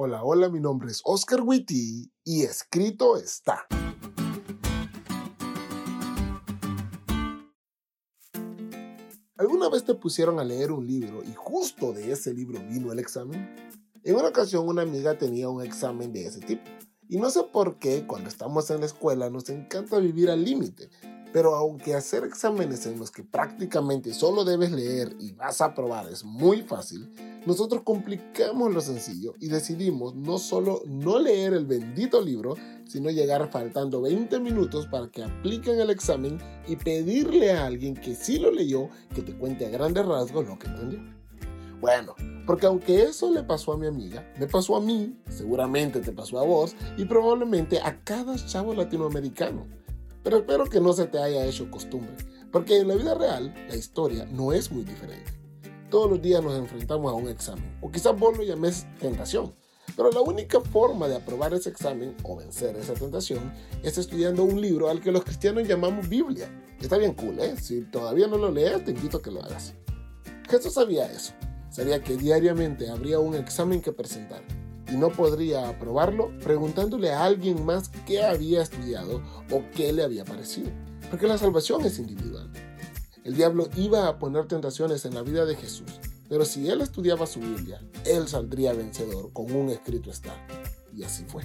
Hola, 0.00 0.22
hola, 0.22 0.48
mi 0.48 0.60
nombre 0.60 0.92
es 0.92 1.00
Oscar 1.02 1.40
Witty 1.40 2.08
y 2.22 2.42
escrito 2.44 3.16
está. 3.16 3.66
¿Alguna 9.36 9.68
vez 9.68 9.82
te 9.84 9.96
pusieron 9.96 10.38
a 10.38 10.44
leer 10.44 10.70
un 10.70 10.86
libro 10.86 11.24
y 11.24 11.34
justo 11.34 11.92
de 11.92 12.12
ese 12.12 12.32
libro 12.32 12.60
vino 12.70 12.92
el 12.92 13.00
examen? 13.00 13.52
En 14.04 14.14
una 14.14 14.28
ocasión 14.28 14.68
una 14.68 14.82
amiga 14.82 15.18
tenía 15.18 15.48
un 15.48 15.64
examen 15.64 16.12
de 16.12 16.26
ese 16.26 16.38
tipo. 16.42 16.62
Y 17.08 17.16
no 17.16 17.28
sé 17.30 17.42
por 17.52 17.80
qué 17.80 18.06
cuando 18.06 18.28
estamos 18.28 18.70
en 18.70 18.78
la 18.78 18.86
escuela 18.86 19.30
nos 19.30 19.48
encanta 19.48 19.98
vivir 19.98 20.30
al 20.30 20.44
límite, 20.44 20.90
pero 21.32 21.56
aunque 21.56 21.96
hacer 21.96 22.22
exámenes 22.22 22.86
en 22.86 23.00
los 23.00 23.10
que 23.10 23.24
prácticamente 23.24 24.14
solo 24.14 24.44
debes 24.44 24.70
leer 24.70 25.16
y 25.18 25.32
vas 25.32 25.60
a 25.60 25.74
probar 25.74 26.08
es 26.08 26.22
muy 26.22 26.62
fácil, 26.62 27.12
nosotros 27.48 27.80
complicamos 27.82 28.74
lo 28.74 28.82
sencillo 28.82 29.32
y 29.40 29.48
decidimos 29.48 30.14
no 30.14 30.36
solo 30.36 30.82
no 30.84 31.18
leer 31.18 31.54
el 31.54 31.64
bendito 31.64 32.20
libro, 32.20 32.56
sino 32.84 33.08
llegar 33.08 33.50
faltando 33.50 34.02
20 34.02 34.38
minutos 34.38 34.86
para 34.86 35.08
que 35.08 35.24
apliquen 35.24 35.80
el 35.80 35.88
examen 35.88 36.36
y 36.66 36.76
pedirle 36.76 37.52
a 37.52 37.64
alguien 37.64 37.94
que 37.94 38.14
sí 38.14 38.38
lo 38.38 38.50
leyó 38.50 38.90
que 39.14 39.22
te 39.22 39.34
cuente 39.34 39.64
a 39.64 39.70
grandes 39.70 40.04
rasgos 40.04 40.46
lo 40.46 40.58
que 40.58 40.66
entendió. 40.66 41.00
Bueno, 41.80 42.14
porque 42.46 42.66
aunque 42.66 43.04
eso 43.04 43.32
le 43.32 43.42
pasó 43.42 43.72
a 43.72 43.78
mi 43.78 43.86
amiga, 43.86 44.30
me 44.38 44.46
pasó 44.46 44.76
a 44.76 44.82
mí, 44.82 45.18
seguramente 45.30 46.00
te 46.00 46.12
pasó 46.12 46.38
a 46.40 46.44
vos 46.44 46.76
y 46.98 47.06
probablemente 47.06 47.80
a 47.80 48.04
cada 48.04 48.36
chavo 48.36 48.74
latinoamericano. 48.74 49.66
Pero 50.22 50.36
espero 50.36 50.66
que 50.66 50.82
no 50.82 50.92
se 50.92 51.06
te 51.06 51.18
haya 51.18 51.46
hecho 51.46 51.70
costumbre, 51.70 52.14
porque 52.52 52.76
en 52.76 52.88
la 52.88 52.94
vida 52.94 53.14
real 53.14 53.54
la 53.70 53.76
historia 53.76 54.26
no 54.26 54.52
es 54.52 54.70
muy 54.70 54.84
diferente. 54.84 55.37
Todos 55.90 56.10
los 56.10 56.20
días 56.20 56.42
nos 56.42 56.58
enfrentamos 56.58 57.10
a 57.10 57.14
un 57.14 57.28
examen, 57.28 57.78
o 57.80 57.90
quizás 57.90 58.18
vos 58.18 58.36
lo 58.36 58.44
llames 58.44 58.86
tentación, 59.00 59.54
pero 59.96 60.10
la 60.10 60.20
única 60.20 60.60
forma 60.60 61.08
de 61.08 61.16
aprobar 61.16 61.54
ese 61.54 61.70
examen 61.70 62.14
o 62.24 62.36
vencer 62.36 62.76
esa 62.76 62.92
tentación 62.92 63.52
es 63.82 63.96
estudiando 63.96 64.44
un 64.44 64.60
libro 64.60 64.90
al 64.90 65.00
que 65.00 65.10
los 65.10 65.24
cristianos 65.24 65.66
llamamos 65.66 66.08
Biblia. 66.08 66.48
Está 66.78 66.98
bien 66.98 67.14
cool, 67.14 67.40
¿eh? 67.40 67.56
Si 67.56 67.80
todavía 67.82 68.26
no 68.26 68.36
lo 68.36 68.50
lees, 68.50 68.84
te 68.84 68.90
invito 68.90 69.16
a 69.16 69.22
que 69.22 69.30
lo 69.30 69.42
hagas. 69.42 69.74
Jesús 70.48 70.74
sabía 70.74 71.10
eso. 71.10 71.32
Sabía 71.70 72.02
que 72.02 72.16
diariamente 72.16 72.90
habría 72.90 73.18
un 73.18 73.34
examen 73.34 73.80
que 73.80 73.92
presentar 73.92 74.42
y 74.90 74.96
no 74.96 75.10
podría 75.10 75.68
aprobarlo 75.68 76.32
preguntándole 76.38 77.12
a 77.12 77.24
alguien 77.24 77.64
más 77.64 77.90
qué 78.06 78.22
había 78.22 78.62
estudiado 78.62 79.22
o 79.50 79.62
qué 79.74 79.92
le 79.92 80.02
había 80.02 80.24
parecido. 80.24 80.70
Porque 81.10 81.26
la 81.26 81.38
salvación 81.38 81.84
es 81.84 81.98
individual. 81.98 82.50
El 83.28 83.34
diablo 83.34 83.68
iba 83.76 84.08
a 84.08 84.18
poner 84.18 84.46
tentaciones 84.46 85.04
en 85.04 85.12
la 85.12 85.20
vida 85.20 85.44
de 85.44 85.54
Jesús, 85.54 86.00
pero 86.30 86.46
si 86.46 86.66
él 86.70 86.80
estudiaba 86.80 87.26
su 87.26 87.40
Biblia, 87.40 87.78
él 88.06 88.26
saldría 88.26 88.72
vencedor 88.72 89.34
con 89.34 89.54
un 89.54 89.68
escrito 89.68 90.08
está. 90.10 90.34
Y 90.96 91.02
así 91.02 91.26
fue. 91.26 91.42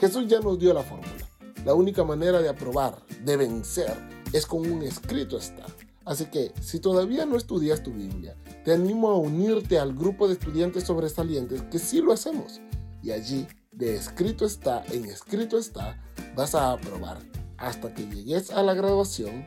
Jesús 0.00 0.26
ya 0.26 0.40
nos 0.40 0.58
dio 0.58 0.74
la 0.74 0.82
fórmula. 0.82 1.30
La 1.64 1.74
única 1.74 2.02
manera 2.02 2.42
de 2.42 2.48
aprobar, 2.48 3.00
de 3.24 3.36
vencer, 3.36 3.94
es 4.32 4.46
con 4.46 4.68
un 4.68 4.82
escrito 4.82 5.38
está. 5.38 5.64
Así 6.04 6.26
que, 6.26 6.52
si 6.60 6.80
todavía 6.80 7.24
no 7.24 7.36
estudias 7.36 7.84
tu 7.84 7.92
Biblia, 7.92 8.36
te 8.64 8.72
animo 8.72 9.10
a 9.10 9.16
unirte 9.16 9.78
al 9.78 9.94
grupo 9.94 10.26
de 10.26 10.32
estudiantes 10.32 10.82
sobresalientes 10.82 11.62
que 11.70 11.78
sí 11.78 12.00
lo 12.00 12.12
hacemos. 12.12 12.60
Y 13.00 13.12
allí, 13.12 13.46
de 13.70 13.94
escrito 13.94 14.44
está 14.44 14.84
en 14.86 15.04
escrito 15.04 15.56
está, 15.56 16.02
vas 16.34 16.56
a 16.56 16.72
aprobar 16.72 17.20
hasta 17.58 17.94
que 17.94 18.08
llegues 18.08 18.50
a 18.50 18.64
la 18.64 18.74
graduación 18.74 19.46